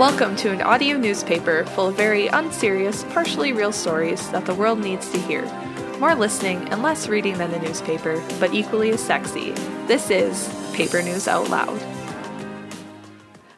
[0.00, 4.78] Welcome to an audio newspaper full of very unserious, partially real stories that the world
[4.78, 5.44] needs to hear.
[5.98, 9.50] More listening and less reading than the newspaper, but equally as sexy.
[9.88, 11.78] This is Paper News Out Loud.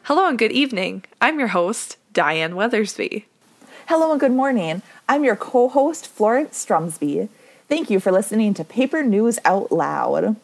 [0.03, 1.05] Hello and good evening.
[1.21, 3.23] I'm your host, Diane Weathersby.
[3.87, 4.81] Hello and good morning.
[5.07, 7.29] I'm your co host, Florence Strumsby.
[7.69, 10.35] Thank you for listening to Paper News Out Loud.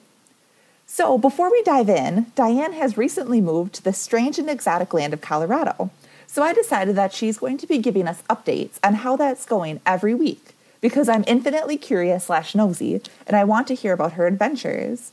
[0.92, 5.14] So, before we dive in, Diane has recently moved to the strange and exotic land
[5.14, 5.92] of Colorado.
[6.32, 9.82] So, I decided that she's going to be giving us updates on how that's going
[9.84, 14.28] every week because I'm infinitely curious slash nosy and I want to hear about her
[14.28, 15.12] adventures.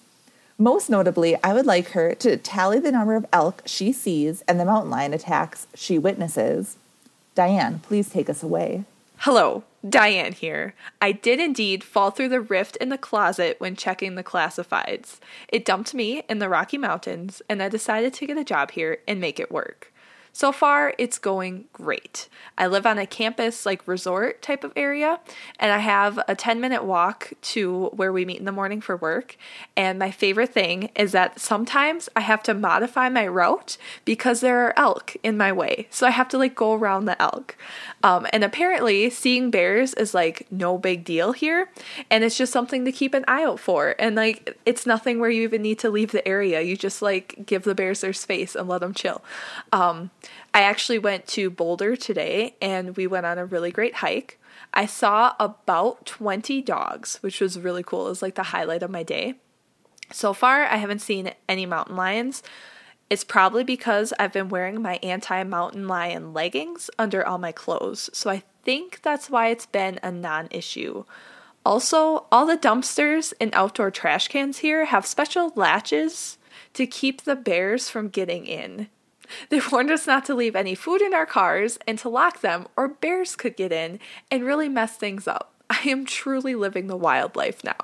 [0.58, 4.60] Most notably, I would like her to tally the number of elk she sees and
[4.60, 6.76] the mountain lion attacks she witnesses.
[7.34, 8.84] Diane, please take us away.
[9.20, 10.74] Hello, Diane here.
[11.00, 15.16] I did indeed fall through the rift in the closet when checking the classifieds.
[15.48, 18.98] It dumped me in the Rocky Mountains, and I decided to get a job here
[19.08, 19.90] and make it work.
[20.36, 22.28] So far, it's going great.
[22.58, 25.18] I live on a campus like resort type of area,
[25.58, 28.98] and I have a 10 minute walk to where we meet in the morning for
[28.98, 29.38] work.
[29.78, 34.58] And my favorite thing is that sometimes I have to modify my route because there
[34.66, 35.88] are elk in my way.
[35.88, 37.56] So I have to like go around the elk.
[38.02, 41.70] Um, and apparently, seeing bears is like no big deal here,
[42.10, 43.94] and it's just something to keep an eye out for.
[43.98, 46.60] And like, it's nothing where you even need to leave the area.
[46.60, 49.24] You just like give the bears their space and let them chill.
[49.72, 50.10] Um,
[50.54, 54.38] I actually went to Boulder today and we went on a really great hike.
[54.72, 58.06] I saw about 20 dogs, which was really cool.
[58.06, 59.34] It was like the highlight of my day.
[60.12, 62.42] So far, I haven't seen any mountain lions.
[63.08, 68.10] It's probably because I've been wearing my anti mountain lion leggings under all my clothes.
[68.12, 71.04] So I think that's why it's been a non issue.
[71.64, 76.38] Also, all the dumpsters and outdoor trash cans here have special latches
[76.74, 78.88] to keep the bears from getting in.
[79.48, 82.66] They warned us not to leave any food in our cars and to lock them,
[82.76, 83.98] or bears could get in
[84.30, 85.52] and really mess things up.
[85.70, 87.76] I am truly living the wildlife now.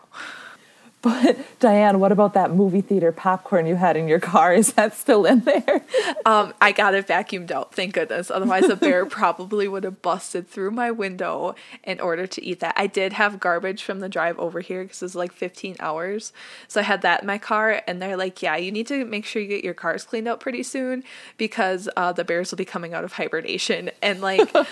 [1.02, 4.54] But Diane, what about that movie theater popcorn you had in your car?
[4.54, 5.84] Is that still in there?
[6.24, 8.30] Um, I got it vacuumed out, thank goodness.
[8.30, 12.74] Otherwise, a bear probably would have busted through my window in order to eat that.
[12.76, 16.32] I did have garbage from the drive over here because it was like 15 hours.
[16.68, 19.24] So I had that in my car, and they're like, "Yeah, you need to make
[19.24, 21.02] sure you get your cars cleaned out pretty soon
[21.36, 24.48] because uh, the bears will be coming out of hibernation." And like.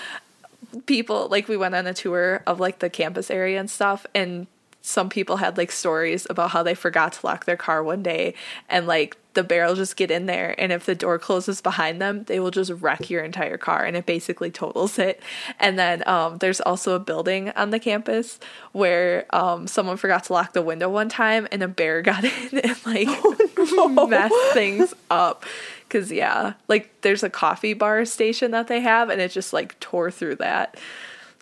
[0.87, 4.47] people like we went on a tour of like the campus area and stuff and
[4.83, 8.35] some people had like stories about how they forgot to lock their car one day
[8.69, 12.01] and like the bear will just get in there and if the door closes behind
[12.01, 15.23] them they will just wreck your entire car and it basically totals it.
[15.59, 18.41] And then um, there's also a building on the campus
[18.73, 22.59] where um, someone forgot to lock the window one time and a bear got in
[22.59, 24.07] and like oh, no.
[24.07, 25.45] messed things up.
[25.87, 29.79] Because yeah like there's a coffee bar station that they have and it just like
[29.81, 30.77] tore through that.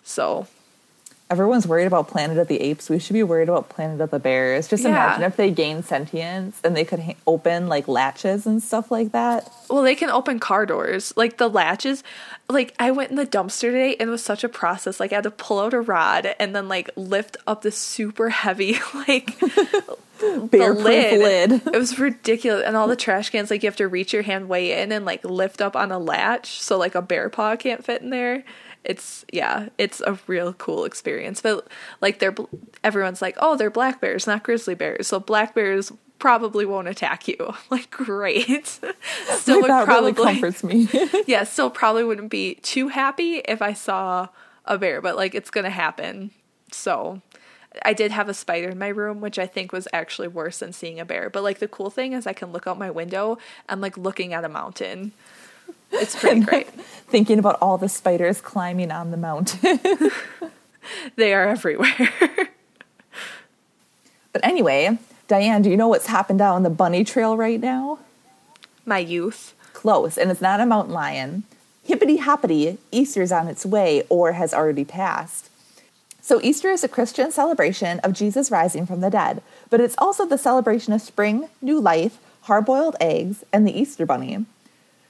[0.03, 0.47] So
[1.29, 2.89] everyone's worried about Planet of the Apes.
[2.89, 4.67] We should be worried about Planet of the Bears.
[4.67, 4.89] Just yeah.
[4.89, 9.11] imagine if they gain sentience and they could ha- open like latches and stuff like
[9.11, 9.51] that.
[9.69, 11.13] Well, they can open car doors.
[11.15, 12.03] Like the latches,
[12.49, 14.99] like I went in the dumpster today and it was such a process.
[14.99, 18.29] Like I had to pull out a rod and then like lift up the super
[18.29, 18.77] heavy
[19.07, 19.39] like
[20.51, 21.19] Bear lid.
[21.19, 21.67] lid.
[21.67, 22.63] It was ridiculous.
[22.65, 25.05] And all the trash cans, like you have to reach your hand way in and
[25.05, 28.43] like lift up on a latch so like a bear paw can't fit in there
[28.83, 31.41] it's yeah, it's a real cool experience.
[31.41, 31.67] But
[32.01, 32.35] like they're
[32.83, 37.27] everyone's like, "Oh, they're black bears, not grizzly bears." So black bears probably won't attack
[37.27, 37.37] you.
[37.69, 38.67] Like great.
[39.29, 40.87] still like, would probably really comforts me.
[41.27, 44.29] yeah, still probably wouldn't be too happy if I saw
[44.65, 46.31] a bear, but like it's to happen.
[46.71, 47.21] So
[47.83, 50.73] I did have a spider in my room, which I think was actually worse than
[50.73, 51.29] seeing a bear.
[51.29, 53.37] But like the cool thing is I can look out my window.
[53.67, 55.11] I'm like looking at a mountain.
[55.91, 56.67] It's pretty great.
[57.07, 59.79] Thinking about all the spiders climbing on the mountain.
[61.15, 62.09] they are everywhere.
[64.33, 64.97] but anyway,
[65.29, 67.99] Diane, do you know what's happened down the bunny trail right now?
[68.83, 69.53] My youth.
[69.73, 71.43] Close, and it's not a mountain lion.
[71.83, 75.51] Hippity hoppity, Easter's on its way or has already passed.
[76.19, 80.25] So, Easter is a Christian celebration of Jesus rising from the dead, but it's also
[80.25, 84.47] the celebration of spring, new life, hard boiled eggs, and the Easter bunny.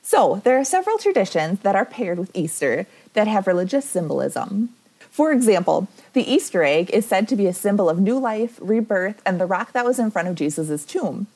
[0.01, 4.75] So, there are several traditions that are paired with Easter that have religious symbolism.
[5.11, 9.21] For example, the Easter egg is said to be a symbol of new life, rebirth,
[9.25, 11.27] and the rock that was in front of Jesus' tomb.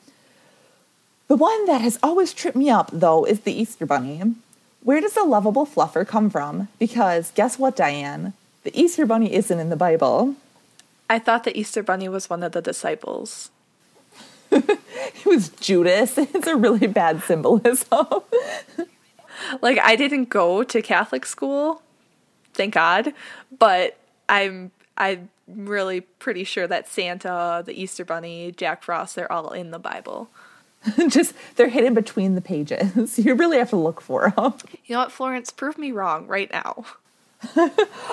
[1.28, 4.22] The one that has always tripped me up, though, is the Easter Bunny.
[4.82, 6.68] Where does the lovable fluffer come from?
[6.78, 8.34] Because guess what, Diane?
[8.64, 10.36] The Easter Bunny isn't in the Bible.
[11.08, 13.50] I thought the Easter Bunny was one of the disciples.
[14.50, 16.16] it was Judas.
[16.18, 18.06] It's a really bad symbolism.
[19.62, 21.82] like I didn't go to Catholic school,
[22.54, 23.12] thank God,
[23.58, 23.96] but
[24.28, 29.70] I'm I'm really pretty sure that Santa, the Easter Bunny, Jack Frost, they're all in
[29.70, 30.28] the Bible.
[31.08, 33.18] Just they're hidden between the pages.
[33.24, 34.54] You really have to look for them.
[34.86, 35.50] You know what, Florence?
[35.50, 36.84] Prove me wrong right now.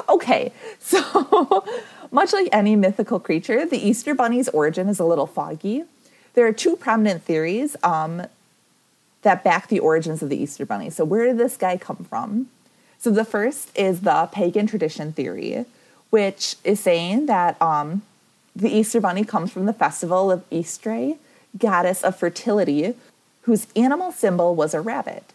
[0.10, 1.64] Okay, so
[2.12, 5.86] much like any mythical creature, the Easter Bunny's origin is a little foggy.
[6.34, 8.24] There are two prominent theories um,
[9.22, 10.90] that back the origins of the Easter Bunny.
[10.90, 12.50] So, where did this guy come from?
[13.02, 15.66] So, the first is the pagan tradition theory,
[16.12, 18.04] which is saying that um,
[18.56, 21.14] the Easter Bunny comes from the festival of Easter,
[21.58, 22.94] goddess of fertility,
[23.42, 25.34] whose animal symbol was a rabbit.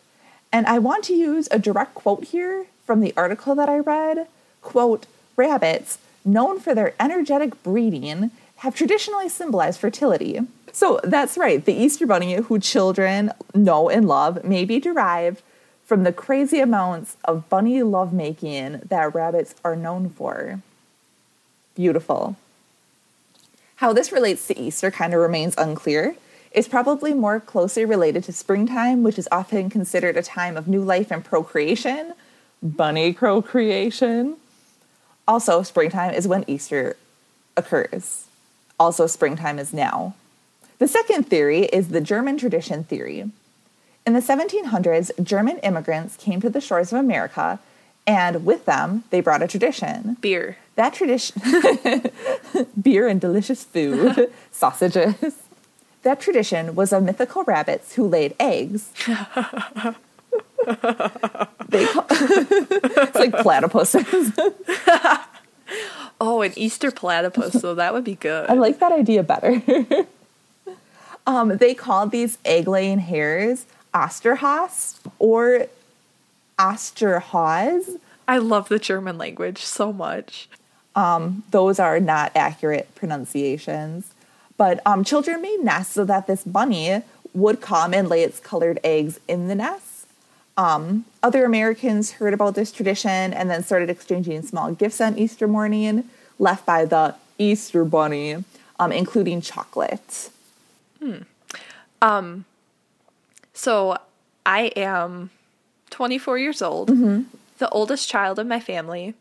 [0.52, 4.28] And I want to use a direct quote here from the article that I read.
[4.62, 10.38] Quote, rabbits, known for their energetic breeding, have traditionally symbolized fertility.
[10.72, 11.64] So that's right.
[11.64, 15.42] The Easter Bunny, who children know and love, may be derived
[15.86, 20.60] from the crazy amounts of bunny lovemaking that rabbits are known for.
[21.76, 22.36] Beautiful.
[23.76, 26.16] How this relates to Easter kind of remains unclear.
[26.50, 30.82] It's probably more closely related to springtime, which is often considered a time of new
[30.82, 32.14] life and procreation,
[32.62, 34.36] bunny procreation.
[35.28, 36.96] Also, springtime is when Easter
[37.56, 38.26] occurs.
[38.80, 40.14] Also, springtime is now.
[40.78, 43.30] The second theory is the German tradition theory.
[44.06, 47.58] In the 1700s, German immigrants came to the shores of America,
[48.06, 50.16] and with them, they brought a tradition.
[50.20, 50.58] Beer.
[50.76, 51.42] That tradition,
[52.80, 55.14] beer and delicious food, sausages.
[56.02, 58.90] That tradition was of mythical rabbits who laid eggs.
[59.06, 59.16] they
[61.86, 64.32] call- it's like platypuses.
[66.20, 68.48] Oh, an Easter platypus, so that would be good.
[68.48, 69.60] I like that idea better.
[71.26, 73.66] um, they called these egg-laying hares
[73.96, 75.66] Osterhas or
[76.58, 77.98] Osterhase.
[78.28, 80.48] I love the German language so much.
[81.50, 84.12] those are not accurate pronunciations.
[84.58, 87.02] But um, children made nests so that this bunny
[87.34, 90.06] would come and lay its colored eggs in the nests.
[90.56, 95.46] Um, other Americans heard about this tradition and then started exchanging small gifts on Easter
[95.46, 96.08] morning,
[96.38, 98.42] left by the Easter bunny,
[98.78, 100.31] um, including chocolate.
[103.56, 103.96] So
[104.44, 105.30] I am
[105.88, 106.90] 24 years old,
[107.56, 109.14] the oldest child of my family,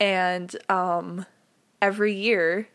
[0.00, 1.24] and um,
[1.80, 2.66] every year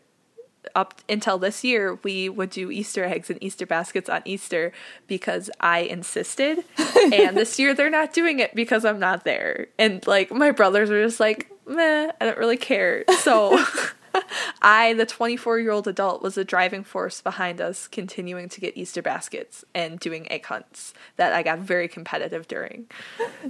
[0.74, 4.72] up until this year, we would do Easter eggs and Easter baskets on Easter
[5.06, 6.64] because I insisted.
[7.12, 9.68] and this year they're not doing it because I'm not there.
[9.78, 13.04] And like my brothers are just like, meh, I don't really care.
[13.20, 13.62] So
[14.62, 18.76] I, the 24 year old adult, was the driving force behind us continuing to get
[18.76, 22.86] Easter baskets and doing egg hunts that I got very competitive during.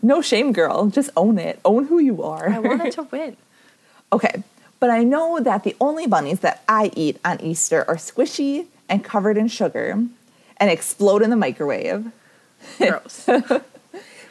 [0.03, 0.87] No shame, girl.
[0.87, 1.61] Just own it.
[1.65, 2.49] Own who you are.
[2.49, 3.37] I wanted to win.
[4.13, 4.43] Okay,
[4.81, 9.05] but I know that the only bunnies that I eat on Easter are squishy and
[9.05, 9.91] covered in sugar
[10.59, 12.11] and explode in the microwave.
[12.79, 13.29] Gross.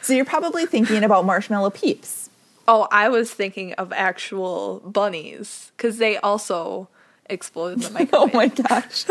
[0.06, 2.30] So you're probably thinking about marshmallow peeps.
[2.68, 6.88] Oh, I was thinking of actual bunnies because they also
[7.28, 8.12] explode in the microwave.
[8.34, 9.04] Oh my gosh.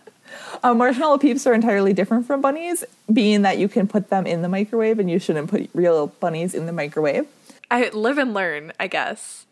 [0.62, 4.42] uh, marshmallow peeps are entirely different from bunnies, being that you can put them in
[4.42, 7.26] the microwave and you shouldn't put real bunnies in the microwave.
[7.70, 9.46] I live and learn, I guess.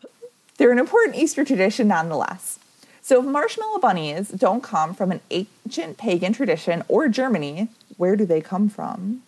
[0.56, 2.58] They're an important Easter tradition nonetheless.
[3.00, 8.26] So if marshmallow bunnies don't come from an ancient pagan tradition or Germany, where do
[8.26, 9.22] they come from?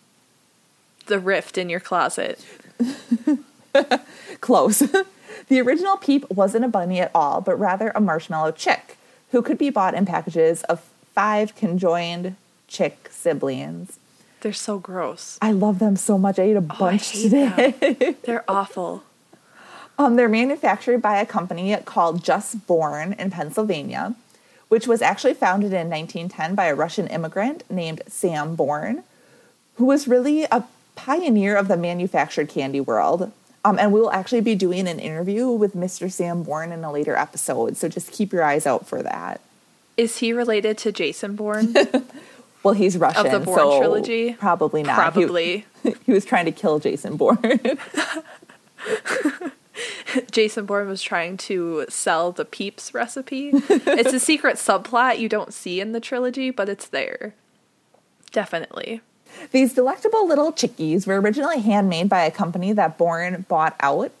[1.07, 2.45] The rift in your closet.
[4.41, 4.79] Close.
[5.47, 8.97] the original Peep wasn't a bunny at all, but rather a marshmallow chick
[9.31, 10.81] who could be bought in packages of
[11.13, 12.35] five conjoined
[12.67, 13.97] chick siblings.
[14.41, 15.37] They're so gross.
[15.41, 16.39] I love them so much.
[16.39, 18.15] I ate a bunch hate today.
[18.23, 19.03] They're awful.
[19.99, 24.15] um, they're manufactured by a company called Just Born in Pennsylvania,
[24.67, 29.03] which was actually founded in 1910 by a Russian immigrant named Sam Born,
[29.75, 30.63] who was really a
[30.95, 33.31] pioneer of the manufactured candy world.
[33.63, 36.11] Um, and we will actually be doing an interview with Mr.
[36.11, 39.39] Sam Born in a later episode, so just keep your eyes out for that.
[39.97, 41.75] Is he related to Jason Bourne?
[42.63, 44.33] Well, he's Russian, Bourne so trilogy?
[44.33, 45.15] probably not.
[45.15, 45.65] He- Probably.
[46.05, 47.39] he was trying to kill Jason Bourne.
[50.31, 53.51] Jason Bourne was trying to sell the Peeps recipe.
[53.53, 57.33] it's a secret subplot you don't see in the trilogy, but it's there.
[58.31, 59.01] Definitely.
[59.51, 64.11] These delectable little chickies were originally handmade by a company that Born bought out.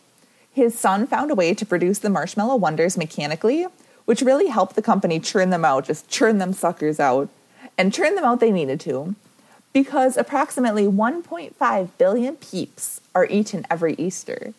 [0.51, 3.67] His son found a way to produce the marshmallow wonders mechanically,
[4.05, 7.29] which really helped the company churn them out, just churn them suckers out.
[7.77, 9.15] And churn them out they needed to.
[9.73, 14.53] because approximately 1.5 billion peeps are eaten every Easter.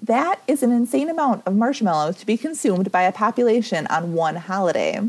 [0.00, 4.36] That is an insane amount of marshmallows to be consumed by a population on one
[4.36, 5.00] holiday.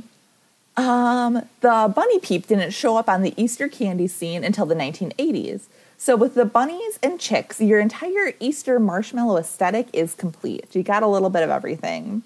[0.77, 5.63] Um, the bunny peep didn't show up on the Easter candy scene until the 1980s.
[5.97, 10.75] So, with the bunnies and chicks, your entire Easter marshmallow aesthetic is complete.
[10.75, 12.21] You got a little bit of everything.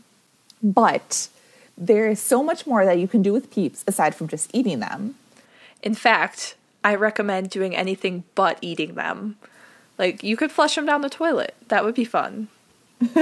[0.61, 1.29] But
[1.77, 4.81] there is so much more that you can do with peeps aside from just eating
[4.81, 5.15] them.
[5.81, 9.37] In fact, I recommend doing anything but eating them.
[9.97, 11.55] Like, you could flush them down the toilet.
[11.69, 12.49] That would be fun.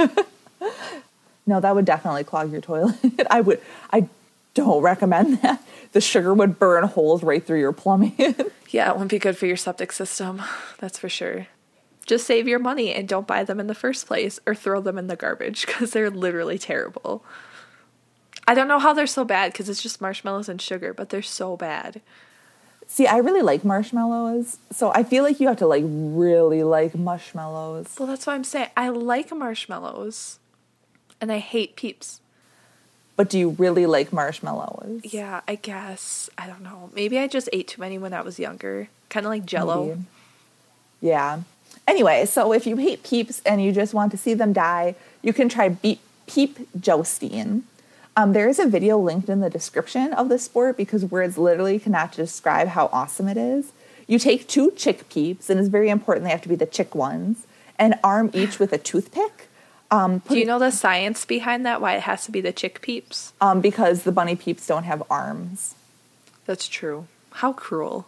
[1.46, 2.96] no, that would definitely clog your toilet.
[3.30, 3.60] I would,
[3.92, 4.08] I
[4.64, 5.62] don't recommend that.
[5.92, 8.14] The sugar would burn holes right through your plumbing.
[8.70, 10.42] yeah, it wouldn't be good for your septic system.
[10.78, 11.48] That's for sure.
[12.06, 14.98] Just save your money and don't buy them in the first place or throw them
[14.98, 17.24] in the garbage because they're literally terrible.
[18.46, 21.22] I don't know how they're so bad because it's just marshmallows and sugar, but they're
[21.22, 22.00] so bad.
[22.86, 26.96] See, I really like marshmallows, so I feel like you have to like really like
[26.96, 27.94] marshmallows.
[27.96, 28.70] Well, that's what I'm saying.
[28.76, 30.40] I like marshmallows,
[31.20, 32.20] and I hate peeps.
[33.20, 35.02] But do you really like marshmallows?
[35.04, 36.30] Yeah, I guess.
[36.38, 36.88] I don't know.
[36.94, 38.88] Maybe I just ate too many when I was younger.
[39.10, 39.88] Kind of like jello.
[39.88, 40.00] Maybe.
[41.02, 41.42] Yeah.
[41.86, 45.34] Anyway, so if you hate peeps and you just want to see them die, you
[45.34, 47.64] can try Beep, peep jousting.
[48.16, 51.78] Um, there is a video linked in the description of the sport because words literally
[51.78, 53.72] cannot describe how awesome it is.
[54.06, 56.94] You take two chick peeps, and it's very important they have to be the chick
[56.94, 57.46] ones,
[57.78, 59.49] and arm each with a toothpick
[59.90, 61.80] um, Do you know the science behind that?
[61.80, 63.32] Why it has to be the chick peeps?
[63.40, 65.74] Um, because the bunny peeps don't have arms.
[66.46, 67.06] That's true.
[67.32, 68.06] How cruel.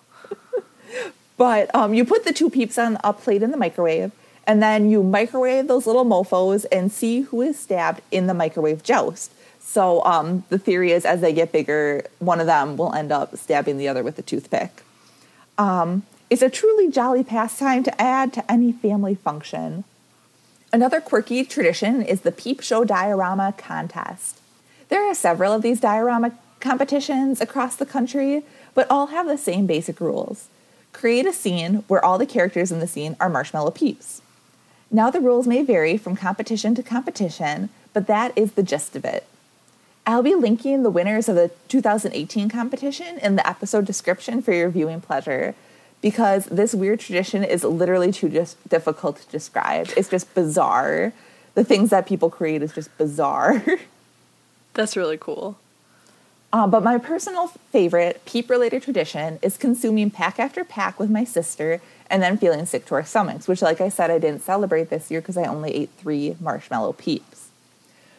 [1.36, 4.12] but um, you put the two peeps on a plate in the microwave,
[4.46, 8.82] and then you microwave those little mofos and see who is stabbed in the microwave
[8.82, 9.32] joust.
[9.60, 13.36] So um, the theory is, as they get bigger, one of them will end up
[13.36, 14.82] stabbing the other with a toothpick.
[15.56, 19.84] Um, it's a truly jolly pastime to add to any family function.
[20.74, 24.40] Another quirky tradition is the Peep Show Diorama Contest.
[24.88, 29.66] There are several of these diorama competitions across the country, but all have the same
[29.66, 30.48] basic rules.
[30.94, 34.22] Create a scene where all the characters in the scene are marshmallow peeps.
[34.90, 39.04] Now, the rules may vary from competition to competition, but that is the gist of
[39.04, 39.26] it.
[40.06, 44.70] I'll be linking the winners of the 2018 competition in the episode description for your
[44.70, 45.54] viewing pleasure,
[46.02, 49.88] because this weird tradition is literally too just difficult to describe.
[49.96, 51.12] It's just bizarre.
[51.54, 53.64] The things that people create is just bizarre.
[54.74, 55.56] That's really cool.
[56.52, 61.24] Uh, but my personal favorite peep related tradition is consuming pack after pack with my
[61.24, 61.80] sister
[62.10, 65.10] and then feeling sick to our stomachs, which, like I said, I didn't celebrate this
[65.10, 67.48] year because I only ate three marshmallow peeps.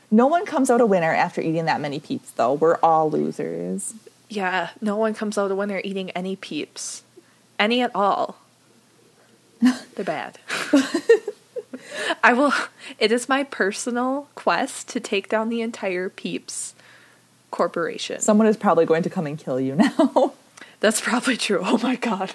[0.10, 2.54] No one comes out a winner after eating that many peeps, though.
[2.54, 3.94] We're all losers.
[4.30, 7.04] Yeah, no one comes out a winner eating any peeps
[7.64, 8.38] any at all.
[9.62, 10.38] They're bad.
[12.24, 12.54] I will.
[13.00, 16.76] It is my personal quest to take down the entire Peeps
[17.52, 18.20] corporation.
[18.20, 20.34] Someone is probably going to come and kill you now.
[20.82, 21.62] That's probably true.
[21.64, 22.34] Oh my god.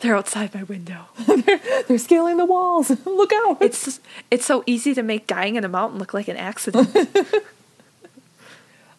[0.00, 1.06] they're outside my window.
[1.26, 2.90] they're, they're, scaling the walls.
[3.06, 3.62] Look out.
[3.62, 6.94] It's it's so easy to make dying in a mountain look like an accident.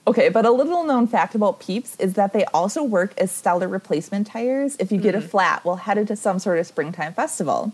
[0.10, 3.68] Okay, but a little known fact about Peeps is that they also work as stellar
[3.68, 5.24] replacement tires if you get mm-hmm.
[5.24, 7.74] a flat while headed to some sort of springtime festival.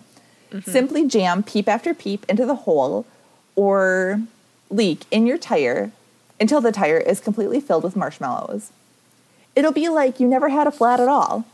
[0.51, 0.70] Mm-hmm.
[0.70, 3.06] Simply jam peep after peep into the hole
[3.56, 4.22] or
[4.70, 5.94] leak in your tire
[6.38, 8.74] until the tire is completely filled with marshmallows.
[9.56, 11.46] It'll be like you never had a flat at all.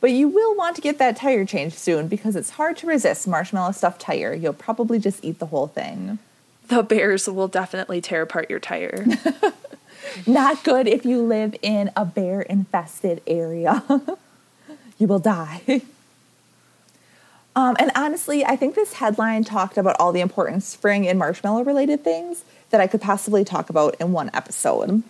[0.00, 3.26] But you will want to get that tire changed soon because it's hard to resist
[3.26, 4.32] marshmallow stuffed tire.
[4.32, 6.20] You'll probably just eat the whole thing.
[6.68, 9.04] The bears will definitely tear apart your tire.
[10.26, 13.82] Not good if you live in a bear infested area.
[14.98, 15.82] you will die.
[17.56, 21.64] Um, and honestly, I think this headline talked about all the important spring and marshmallow
[21.64, 25.02] related things that I could possibly talk about in one episode.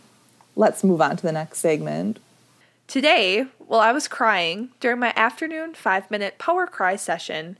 [0.56, 2.18] Let's move on to the next segment.
[2.86, 7.58] Today, while I was crying during my afternoon five minute power cry session,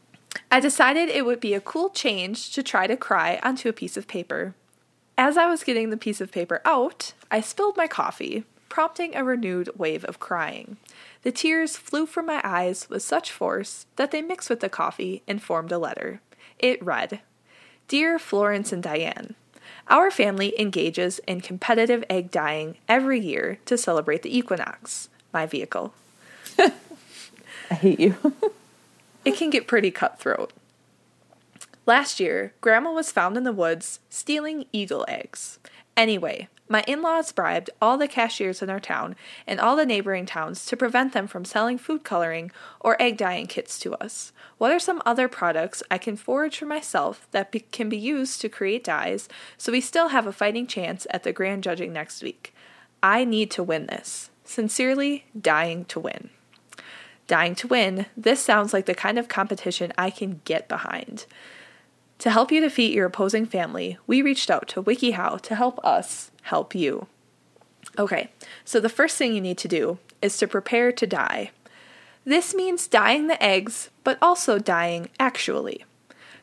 [0.50, 3.98] I decided it would be a cool change to try to cry onto a piece
[3.98, 4.54] of paper.
[5.20, 9.24] As I was getting the piece of paper out, I spilled my coffee, prompting a
[9.24, 10.76] renewed wave of crying.
[11.22, 15.24] The tears flew from my eyes with such force that they mixed with the coffee
[15.26, 16.20] and formed a letter.
[16.60, 17.20] It read
[17.88, 19.34] Dear Florence and Diane,
[19.88, 25.94] our family engages in competitive egg dyeing every year to celebrate the equinox, my vehicle.
[26.58, 28.14] I hate you.
[29.24, 30.52] it can get pretty cutthroat.
[31.88, 35.58] Last year, Grandma was found in the woods stealing eagle eggs.
[35.96, 39.16] Anyway, my in laws bribed all the cashiers in our town
[39.46, 43.46] and all the neighboring towns to prevent them from selling food coloring or egg dyeing
[43.46, 44.32] kits to us.
[44.58, 48.42] What are some other products I can forage for myself that be- can be used
[48.42, 49.26] to create dyes
[49.56, 52.54] so we still have a fighting chance at the grand judging next week?
[53.02, 54.28] I need to win this.
[54.44, 56.28] Sincerely, dying to win.
[57.26, 61.24] Dying to win, this sounds like the kind of competition I can get behind.
[62.18, 66.30] To help you defeat your opposing family, we reached out to WikiHow to help us
[66.42, 67.06] help you.
[67.96, 68.30] Okay,
[68.64, 71.52] so the first thing you need to do is to prepare to die.
[72.24, 75.84] This means dyeing the eggs, but also dying actually.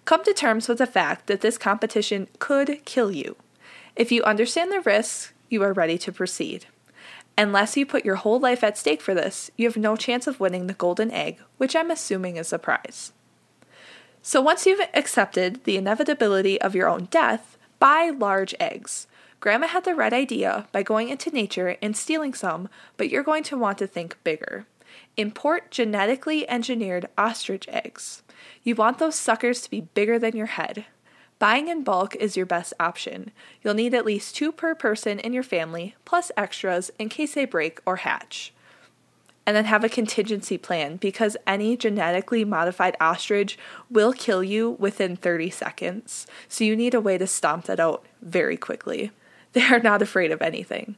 [0.06, 3.36] Come to terms with the fact that this competition could kill you.
[3.96, 6.68] If you understand the risks, you are ready to proceed.
[7.38, 10.40] Unless you put your whole life at stake for this, you have no chance of
[10.40, 13.12] winning the golden egg, which I'm assuming is the prize.
[14.28, 19.06] So once you've accepted the inevitability of your own death, buy large eggs.
[19.40, 22.68] Grandma had the right idea by going into nature and stealing some,
[22.98, 24.66] but you're going to want to think bigger.
[25.16, 28.24] Import genetically engineered ostrich eggs.
[28.64, 30.86] You want those suckers to be bigger than your head.
[31.38, 33.30] Buying in bulk is your best option.
[33.64, 37.46] You'll need at least two per person in your family, plus extras in case they
[37.46, 38.56] break or hatch
[39.46, 43.58] and then have a contingency plan because any genetically modified ostrich
[43.90, 46.26] will kill you within 30 seconds.
[46.48, 49.12] So you need a way to stomp that out very quickly.
[49.56, 50.98] They are not afraid of anything.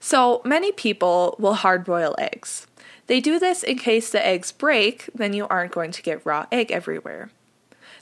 [0.00, 2.66] So many people will hard boil eggs.
[3.06, 6.44] They do this in case the eggs break, then you aren't going to get raw
[6.52, 7.30] egg everywhere.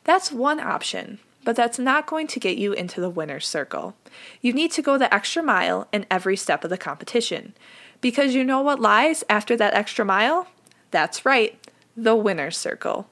[0.03, 3.95] That's one option, but that's not going to get you into the winner's circle.
[4.41, 7.55] You need to go the extra mile in every step of the competition.
[8.01, 10.49] Because you know what lies after that extra mile?
[10.91, 11.59] That's right,
[11.97, 13.09] the winner's circle.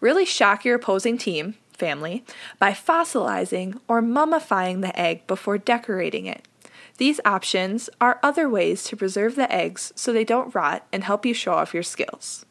[0.00, 2.24] Really shock your opposing team, family,
[2.58, 6.46] by fossilizing or mummifying the egg before decorating it.
[6.98, 11.26] These options are other ways to preserve the eggs so they don't rot and help
[11.26, 12.44] you show off your skills.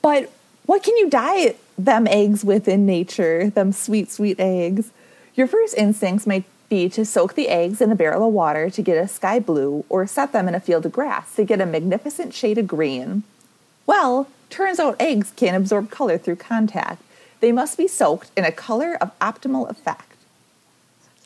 [0.00, 0.30] But
[0.66, 4.90] what can you dye them eggs with in nature, them sweet, sweet eggs?
[5.34, 8.82] Your first instincts might be to soak the eggs in a barrel of water to
[8.82, 11.66] get a sky blue or set them in a field of grass to get a
[11.66, 13.22] magnificent shade of green.
[13.86, 17.02] Well, turns out eggs can't absorb color through contact.
[17.40, 20.14] They must be soaked in a color of optimal effect.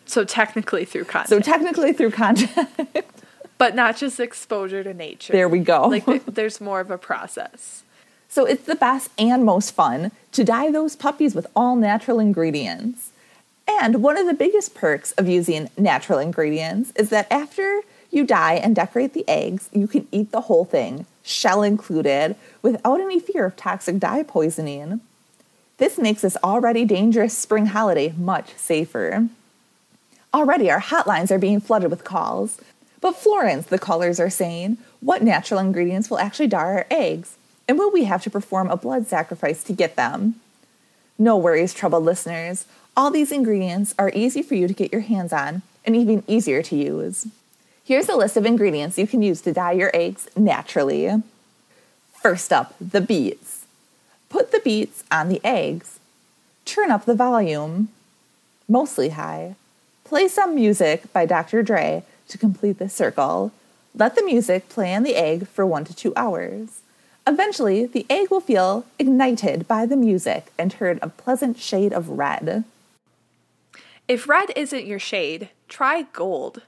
[0.07, 1.29] So technically through contact.
[1.29, 3.05] So technically through contact.
[3.59, 5.33] but not just exposure to nature.
[5.33, 5.89] There we go.
[5.89, 7.83] like there's more of a process.
[8.29, 13.08] So it's the best and most fun to dye those puppies with all natural ingredients.
[13.69, 18.55] And one of the biggest perks of using natural ingredients is that after you dye
[18.55, 23.45] and decorate the eggs, you can eat the whole thing, shell included, without any fear
[23.45, 25.01] of toxic dye poisoning.
[25.77, 29.29] This makes this already dangerous spring holiday much safer.
[30.33, 32.59] Already, our hotlines are being flooded with calls.
[33.01, 37.37] But Florence, the callers are saying, what natural ingredients will actually dye our eggs?
[37.69, 40.41] And will we have to perform a blood sacrifice to get them?
[41.19, 42.65] No worries, troubled listeners.
[42.99, 46.65] All these ingredients are easy for you to get your hands on and even easier
[46.65, 47.29] to use.
[47.85, 51.09] Here's a list of ingredients you can use to dye your eggs naturally.
[52.13, 53.67] First up, the beets.
[54.29, 56.01] Put the beets on the eggs.
[56.65, 57.89] Turn up the volume,
[58.69, 59.55] mostly high.
[60.03, 61.63] Play some music by Dr.
[61.63, 63.53] Dre to complete the circle.
[63.95, 66.81] Let the music play on the egg for one to two hours.
[67.29, 72.09] Eventually, the egg will feel ignited by the music and turn a pleasant shade of
[72.09, 72.65] red.
[74.09, 76.63] If red isn't your shade, try gold.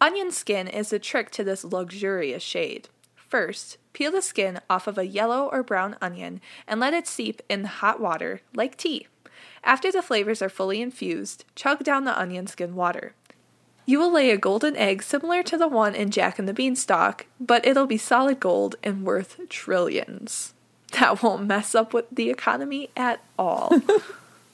[0.00, 2.88] Onion skin is the trick to this luxurious shade.
[3.16, 7.42] First, peel the skin off of a yellow or brown onion and let it seep
[7.48, 9.08] in hot water like tea.
[9.64, 13.14] After the flavors are fully infused, chug down the onion skin water.
[13.86, 17.26] You will lay a golden egg similar to the one in Jack and the Beanstalk,
[17.40, 20.54] but it'll be solid gold and worth trillions.
[20.92, 23.82] That won't mess up with the economy at all.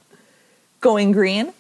[0.81, 1.53] Going green,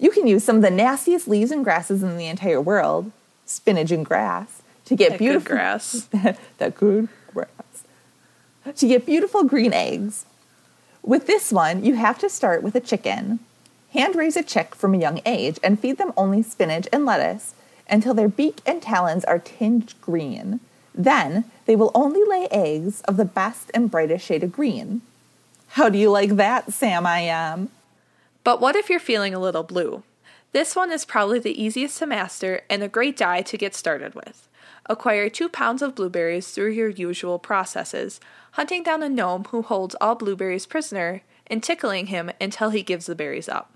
[0.00, 3.12] you can use some of the nastiest leaves and grasses in the entire world,
[3.44, 6.08] spinach and grass, to get that beautiful grass.
[6.58, 7.84] that good grass.
[8.74, 10.24] To get beautiful green eggs.
[11.02, 13.40] With this one, you have to start with a chicken.
[13.92, 17.54] Hand raise a chick from a young age and feed them only spinach and lettuce
[17.88, 20.60] until their beak and talons are tinged green.
[20.94, 25.02] Then they will only lay eggs of the best and brightest shade of green.
[25.68, 27.70] How do you like that, Sam I am?
[28.42, 30.02] But what if you're feeling a little blue?
[30.52, 34.14] This one is probably the easiest to master and a great dye to get started
[34.14, 34.48] with.
[34.86, 38.18] Acquire two pounds of blueberries through your usual processes,
[38.52, 43.06] hunting down a gnome who holds all blueberries prisoner and tickling him until he gives
[43.06, 43.72] the berries up.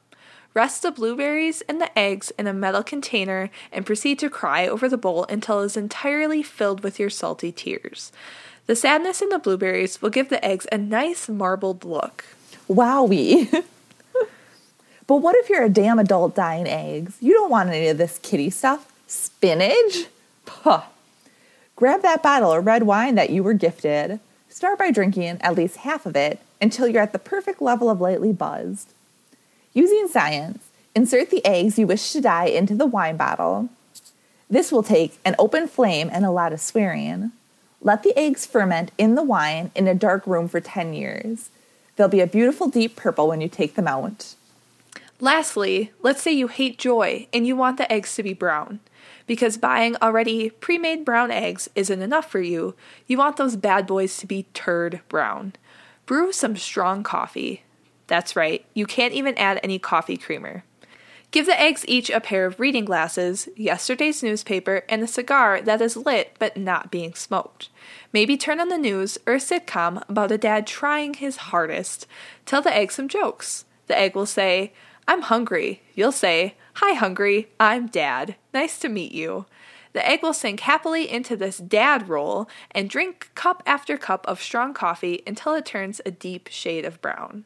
[0.55, 4.89] Rest the blueberries and the eggs in a metal container and proceed to cry over
[4.89, 8.13] the bowl until it is entirely filled with your salty tears.
[8.67, 12.25] The sadness in the blueberries will give the eggs a nice marbled look.
[12.69, 13.65] Wowie.
[15.07, 17.17] but what if you're a damn adult dying eggs?
[17.21, 18.91] You don't want any of this kitty stuff.
[19.07, 20.07] Spinach?
[20.47, 20.83] Puh.
[21.77, 24.21] Grab that bottle of red wine that you were gifted.
[24.49, 28.01] Start by drinking at least half of it until you're at the perfect level of
[28.01, 28.93] lightly buzzed.
[29.73, 33.69] Using science, insert the eggs you wish to dye into the wine bottle.
[34.49, 37.33] This will take an open flame and a lot of swearing.
[37.81, 41.51] Let the eggs ferment in the wine in a dark room for 10 years.
[41.97, 44.35] They'll be a beautiful deep purple when you take them out.
[45.21, 48.81] Lastly, let's say you hate joy and you want the eggs to be brown.
[49.27, 52.75] Because buying already pre made brown eggs isn't enough for you,
[53.07, 55.55] you want those bad boys to be turd brown.
[56.05, 57.63] Brew some strong coffee.
[58.07, 60.65] That's right, you can't even add any coffee creamer.
[61.31, 65.81] Give the eggs each a pair of reading glasses, yesterday's newspaper, and a cigar that
[65.81, 67.71] is lit but not being smoked.
[68.13, 72.07] Maybe turn on the news or a sitcom about a dad trying his hardest.
[72.47, 73.65] Tell the egg some jokes.
[73.89, 74.73] The egg will say,
[75.07, 75.83] I'm hungry.
[75.95, 77.49] You'll say, Hi, hungry.
[77.61, 78.35] I'm dad.
[78.53, 79.47] Nice to meet you.
[79.93, 84.43] The egg will sink happily into this dad role and drink cup after cup of
[84.43, 87.45] strong coffee until it turns a deep shade of brown.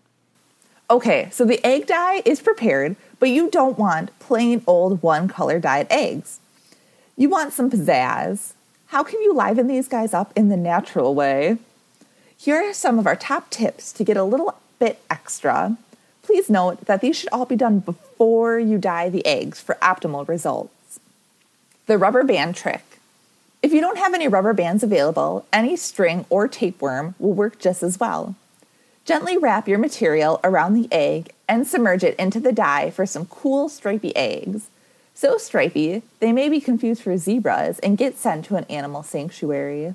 [0.91, 5.61] Okay, so the egg dye is prepared, but you don't want plain old one color
[5.61, 6.41] dyed eggs.
[7.15, 8.55] You want some pizzazz.
[8.87, 11.59] How can you liven these guys up in the natural way?
[12.39, 15.77] Here are some of our top tips to get a little bit extra.
[16.29, 20.29] Please note that these should all be done before you dye the eggs for optimal
[20.29, 21.01] results.
[21.87, 23.01] The rubber band trick.
[23.63, 27.83] If you don't have any rubber bands available, any string or tapeworm will work just
[27.83, 28.35] as well.
[29.07, 33.25] Gently wrap your material around the egg and submerge it into the dye for some
[33.25, 34.69] cool stripy eggs.
[35.15, 39.95] So stripy, they may be confused for zebras and get sent to an animal sanctuary.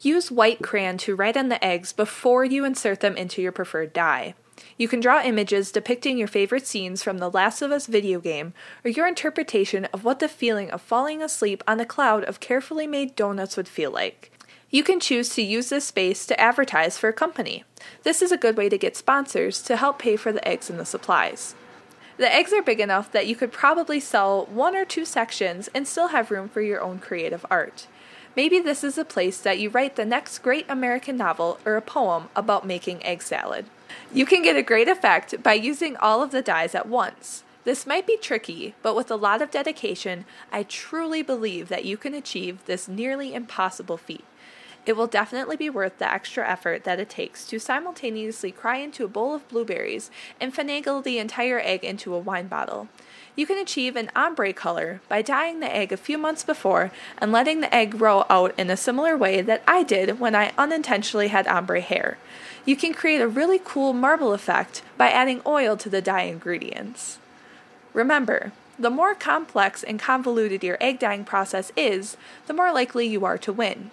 [0.00, 3.92] Use white crayon to write on the eggs before you insert them into your preferred
[3.92, 4.34] dye.
[4.76, 8.54] You can draw images depicting your favorite scenes from the Last of Us video game
[8.84, 12.86] or your interpretation of what the feeling of falling asleep on a cloud of carefully
[12.86, 14.30] made donuts would feel like.
[14.70, 17.64] You can choose to use this space to advertise for a company.
[18.04, 20.80] This is a good way to get sponsors to help pay for the eggs and
[20.80, 21.54] the supplies.
[22.16, 25.86] The eggs are big enough that you could probably sell one or two sections and
[25.86, 27.86] still have room for your own creative art.
[28.34, 31.82] Maybe this is a place that you write the next great American novel or a
[31.82, 33.66] poem about making egg salad.
[34.12, 37.44] You can get a great effect by using all of the dyes at once.
[37.64, 41.96] This might be tricky, but with a lot of dedication, I truly believe that you
[41.96, 44.24] can achieve this nearly impossible feat.
[44.84, 49.04] It will definitely be worth the extra effort that it takes to simultaneously cry into
[49.04, 52.88] a bowl of blueberries and finagle the entire egg into a wine bottle.
[53.34, 57.32] You can achieve an ombre color by dyeing the egg a few months before and
[57.32, 61.28] letting the egg grow out in a similar way that I did when I unintentionally
[61.28, 62.18] had ombre hair.
[62.66, 67.18] You can create a really cool marble effect by adding oil to the dye ingredients.
[67.94, 72.16] Remember, the more complex and convoluted your egg dyeing process is,
[72.46, 73.90] the more likely you are to win.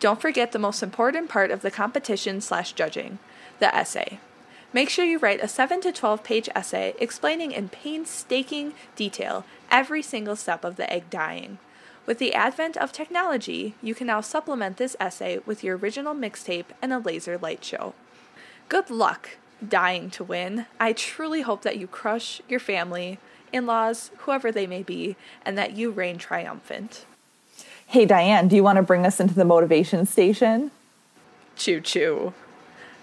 [0.00, 3.18] Don't forget the most important part of the competition slash judging
[3.58, 4.20] the essay.
[4.72, 10.02] Make sure you write a 7 to 12 page essay explaining in painstaking detail every
[10.02, 11.58] single step of the egg dyeing.
[12.04, 16.66] With the advent of technology, you can now supplement this essay with your original mixtape
[16.82, 17.94] and a laser light show.
[18.68, 20.66] Good luck dying to win.
[20.78, 23.18] I truly hope that you crush your family,
[23.52, 27.06] in laws, whoever they may be, and that you reign triumphant.
[27.86, 30.70] Hey, Diane, do you want to bring us into the motivation station?
[31.56, 32.34] Choo choo.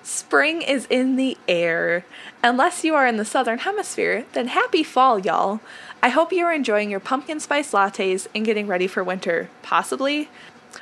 [0.06, 2.06] Spring is in the air.
[2.44, 5.62] Unless you are in the southern hemisphere, then happy fall, y'all.
[6.04, 10.30] I hope you are enjoying your pumpkin spice lattes and getting ready for winter, possibly.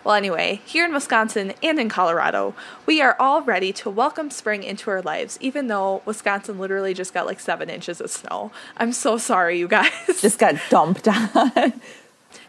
[0.04, 2.54] Well, anyway, here in Wisconsin and in Colorado,
[2.86, 7.14] we are all ready to welcome spring into our lives, even though Wisconsin literally just
[7.14, 8.52] got like seven inches of snow.
[8.76, 10.20] I'm so sorry, you guys.
[10.20, 11.80] Just got dumped on.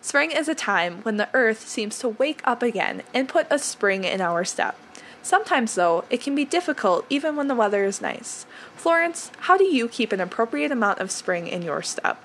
[0.00, 3.60] Spring is a time when the earth seems to wake up again and put a
[3.60, 4.76] spring in our step.
[5.24, 8.44] Sometimes, though, it can be difficult even when the weather is nice.
[8.76, 12.22] Florence, how do you keep an appropriate amount of spring in your step?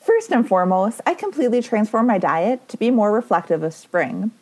[0.00, 4.32] First and foremost, I completely transform my diet to be more reflective of spring.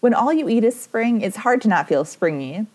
[0.00, 2.66] When all you eat is spring, it's hard to not feel springy.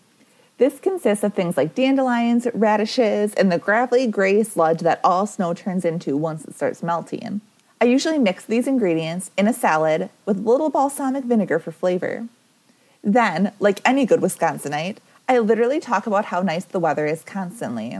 [0.58, 5.54] This consists of things like dandelions, radishes, and the gravelly gray sludge that all snow
[5.54, 7.40] turns into once it starts melting.
[7.80, 12.26] I usually mix these ingredients in a salad with a little balsamic vinegar for flavor.
[13.04, 14.96] Then, like any good Wisconsinite,
[15.28, 17.96] I literally talk about how nice the weather is constantly.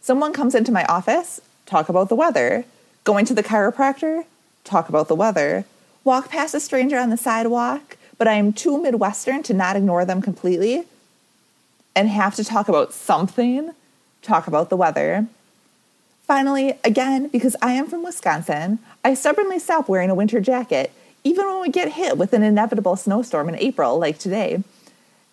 [0.00, 2.64] Someone comes into my office talk about the weather.
[3.04, 4.24] Going to the chiropractor,
[4.64, 5.66] talk about the weather.
[6.02, 10.06] Walk past a stranger on the sidewalk, but I am too Midwestern to not ignore
[10.06, 10.84] them completely
[11.94, 13.72] and have to talk about something,
[14.22, 15.26] talk about the weather.
[16.26, 20.92] Finally, again, because I am from Wisconsin, I stubbornly stop wearing a winter jacket,
[21.24, 24.62] even when we get hit with an inevitable snowstorm in April, like today.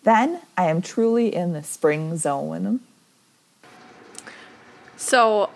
[0.02, 2.80] Then I am truly in the spring zone.
[4.96, 5.50] So,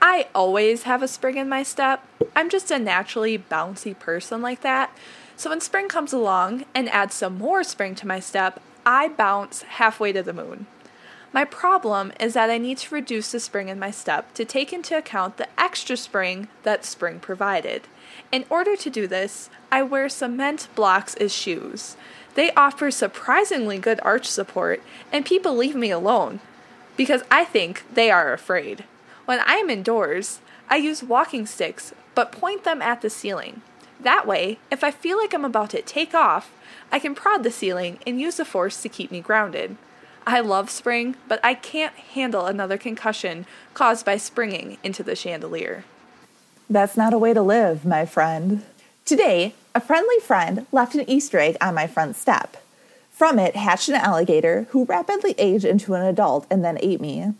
[0.00, 2.06] I always have a spring in my step.
[2.36, 4.96] I'm just a naturally bouncy person like that.
[5.36, 9.62] So, when spring comes along and adds some more spring to my step, I bounce
[9.62, 10.66] halfway to the moon.
[11.32, 14.72] My problem is that I need to reduce the spring in my step to take
[14.72, 17.88] into account the extra spring that spring provided.
[18.32, 21.96] In order to do this, I wear cement blocks as shoes.
[22.34, 26.40] They offer surprisingly good arch support, and people leave me alone
[26.96, 28.84] because I think they are afraid.
[29.26, 33.62] When I am indoors, I use walking sticks but point them at the ceiling.
[34.00, 36.50] That way, if I feel like I'm about to take off,
[36.90, 39.76] I can prod the ceiling and use the force to keep me grounded.
[40.26, 45.84] I love spring, but I can't handle another concussion caused by springing into the chandelier.
[46.68, 48.64] That's not a way to live, my friend.
[49.04, 52.56] Today, a friendly friend left an Easter egg on my front step.
[53.12, 57.32] From it hatched an alligator who rapidly aged into an adult and then ate me.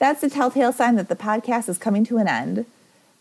[0.00, 2.66] That's the telltale sign that the podcast is coming to an end.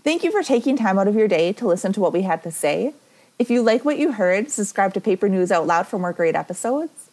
[0.03, 2.41] Thank you for taking time out of your day to listen to what we had
[2.43, 2.95] to say.
[3.37, 6.35] If you like what you heard, subscribe to Paper News Out Loud for more great
[6.35, 7.06] episodes.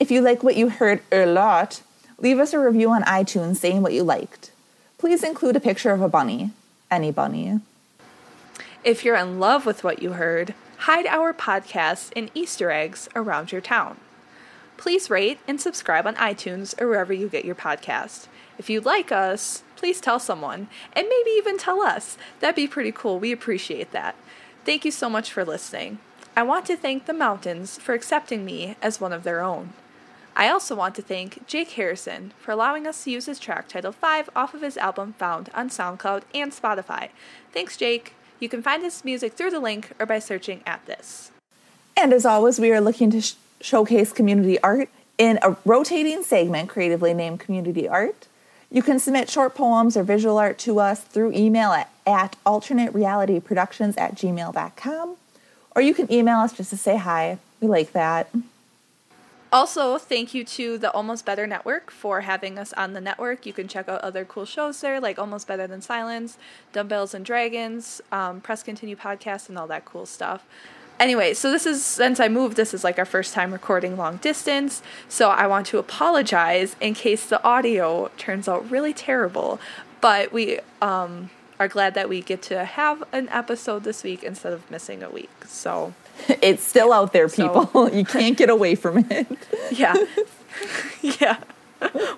[0.00, 1.82] If you like what you heard a lot,
[2.18, 4.50] leave us a review on iTunes saying what you liked.
[4.98, 6.50] Please include a picture of a bunny,
[6.90, 7.60] any bunny.
[8.84, 13.52] If you're in love with what you heard, hide our podcasts and Easter eggs around
[13.52, 13.96] your town.
[14.76, 18.26] Please rate and subscribe on iTunes or wherever you get your podcast.
[18.58, 22.16] If you like us, please tell someone, and maybe even tell us.
[22.40, 23.20] That'd be pretty cool.
[23.20, 24.16] We appreciate that.
[24.64, 25.98] Thank you so much for listening.
[26.36, 29.72] I want to thank the mountains for accepting me as one of their own.
[30.34, 33.92] I also want to thank Jake Harrison for allowing us to use his track title
[33.92, 37.10] 5 off of his album found on SoundCloud and Spotify.
[37.52, 38.14] Thanks, Jake.
[38.40, 41.30] You can find his music through the link or by searching at this.
[41.96, 46.68] And as always, we are looking to sh- showcase community art in a rotating segment
[46.68, 48.26] creatively named Community Art.
[48.70, 53.98] You can submit short poems or visual art to us through email at, at alternaterealityproductions
[53.98, 55.16] at gmail.com,
[55.76, 57.38] or you can email us just to say hi.
[57.60, 58.30] We like that.
[59.52, 63.44] Also, thank you to the Almost Better Network for having us on the network.
[63.44, 66.38] You can check out other cool shows there, like Almost Better Than Silence,
[66.72, 70.46] Dumbbells and Dragons, um, Press Continue podcast, and all that cool stuff.
[70.98, 74.16] Anyway, so this is since I moved, this is like our first time recording long
[74.18, 74.82] distance.
[75.06, 79.60] So I want to apologize in case the audio turns out really terrible.
[80.00, 81.28] But we um,
[81.60, 85.10] are glad that we get to have an episode this week instead of missing a
[85.10, 85.44] week.
[85.46, 85.92] So
[86.42, 87.68] it's still out there, people.
[87.72, 89.26] So, you can't get away from it.
[89.72, 89.94] yeah.
[91.02, 91.38] yeah.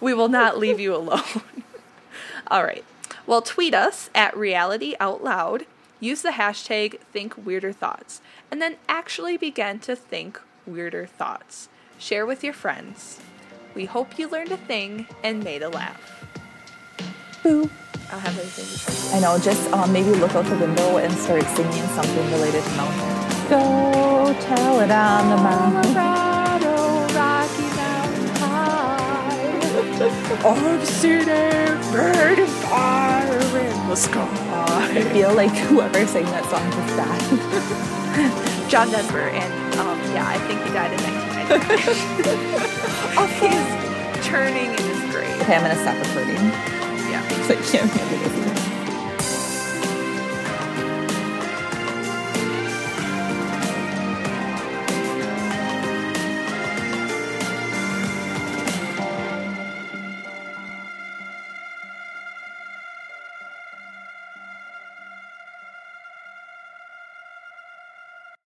[0.01, 1.23] We will not leave you alone.
[2.49, 2.85] All right.
[3.27, 5.67] Well, tweet us at Reality Out Loud.
[6.01, 11.69] Use the hashtag Think Weirder Thoughts and then actually begin to think weirder thoughts.
[11.99, 13.21] Share with your friends.
[13.75, 16.25] We hope you learned a thing and made a laugh.
[17.43, 17.71] Boo.
[18.09, 19.17] I don't have say.
[19.17, 22.71] I know, just um, maybe look out the window and start singing something related to
[22.77, 23.14] mountains.
[23.49, 25.95] Go tell it on the mountain.
[25.95, 29.61] Colorado, Rocky Mountain High.
[30.45, 34.29] I'm sitting burning fire in the sky.
[34.51, 38.69] I feel like whoever sang that song just died.
[38.71, 42.65] John Denver, and um, yeah, I think he died in 1999.
[44.15, 45.41] He's turning in his grave.
[45.43, 46.37] Okay, I'm gonna stop recording.
[47.13, 47.23] Yeah.
[47.47, 48.54] So I can't handle this.